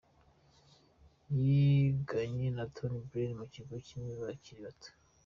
Yiganye 1.39 2.45
na 2.57 2.63
Tony 2.75 2.97
Blair 3.07 3.31
mu 3.39 3.45
kigo 3.53 3.75
kimwe 3.87 4.11
bakiri 4.21 4.61
bato. 4.67 4.89